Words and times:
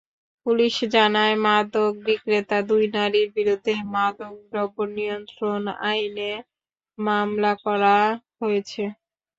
Police 0.45 0.75
জানায়, 0.93 1.35
মাদকবিক্রেতা 1.45 2.57
দুই 2.69 2.83
নারীর 2.95 3.27
বিরুদ্ধেই 3.37 3.81
মাদকদ্রব্য 3.93 4.77
নিয়ন্ত্রণ 4.95 5.61
আইনে 5.89 6.31
মামলা 6.97 7.51
করা 7.65 7.97
হয়েছে। 8.39 8.83